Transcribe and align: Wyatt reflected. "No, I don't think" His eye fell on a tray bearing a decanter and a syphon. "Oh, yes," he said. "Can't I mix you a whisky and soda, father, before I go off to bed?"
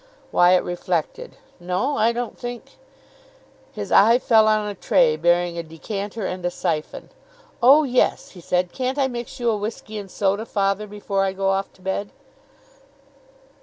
Wyatt 0.31 0.63
reflected. 0.63 1.35
"No, 1.59 1.95
I 1.95 2.11
don't 2.11 2.35
think" 2.35 2.79
His 3.79 3.91
eye 3.91 4.17
fell 4.17 4.47
on 4.47 4.67
a 4.67 4.73
tray 4.73 5.15
bearing 5.15 5.59
a 5.59 5.61
decanter 5.61 6.25
and 6.25 6.43
a 6.43 6.49
syphon. 6.49 7.11
"Oh, 7.61 7.83
yes," 7.83 8.31
he 8.31 8.41
said. 8.41 8.71
"Can't 8.71 8.97
I 8.97 9.07
mix 9.07 9.39
you 9.39 9.51
a 9.51 9.57
whisky 9.57 9.99
and 9.99 10.09
soda, 10.09 10.47
father, 10.47 10.87
before 10.87 11.23
I 11.23 11.33
go 11.33 11.49
off 11.49 11.71
to 11.73 11.83
bed?" 11.83 12.09